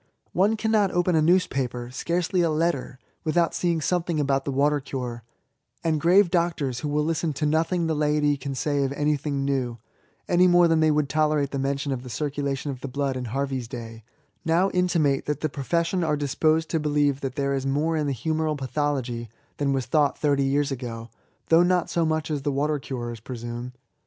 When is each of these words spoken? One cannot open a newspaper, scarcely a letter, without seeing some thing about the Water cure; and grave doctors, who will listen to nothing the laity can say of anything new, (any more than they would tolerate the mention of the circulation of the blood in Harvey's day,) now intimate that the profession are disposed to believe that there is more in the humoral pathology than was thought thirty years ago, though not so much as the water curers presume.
One 0.33 0.57
cannot 0.57 0.89
open 0.89 1.13
a 1.15 1.21
newspaper, 1.21 1.91
scarcely 1.91 2.41
a 2.41 2.49
letter, 2.49 2.97
without 3.23 3.53
seeing 3.53 3.81
some 3.81 4.01
thing 4.01 4.19
about 4.19 4.45
the 4.45 4.51
Water 4.51 4.79
cure; 4.79 5.21
and 5.83 6.01
grave 6.01 6.31
doctors, 6.31 6.79
who 6.79 6.89
will 6.89 7.05
listen 7.05 7.33
to 7.33 7.45
nothing 7.45 7.85
the 7.85 7.93
laity 7.93 8.35
can 8.35 8.55
say 8.55 8.83
of 8.83 8.91
anything 8.93 9.45
new, 9.45 9.77
(any 10.27 10.47
more 10.47 10.67
than 10.67 10.79
they 10.79 10.89
would 10.89 11.07
tolerate 11.07 11.51
the 11.51 11.59
mention 11.59 11.91
of 11.91 12.01
the 12.01 12.09
circulation 12.09 12.71
of 12.71 12.81
the 12.81 12.87
blood 12.87 13.15
in 13.15 13.25
Harvey's 13.25 13.67
day,) 13.67 14.03
now 14.43 14.71
intimate 14.71 15.27
that 15.27 15.41
the 15.41 15.49
profession 15.49 16.03
are 16.03 16.17
disposed 16.17 16.67
to 16.69 16.79
believe 16.79 17.21
that 17.21 17.35
there 17.35 17.53
is 17.53 17.67
more 17.67 17.95
in 17.95 18.07
the 18.07 18.15
humoral 18.15 18.57
pathology 18.57 19.29
than 19.57 19.71
was 19.71 19.85
thought 19.85 20.17
thirty 20.17 20.43
years 20.45 20.71
ago, 20.71 21.11
though 21.49 21.61
not 21.61 21.91
so 21.91 22.03
much 22.07 22.31
as 22.31 22.41
the 22.41 22.51
water 22.51 22.79
curers 22.79 23.19
presume. 23.19 23.71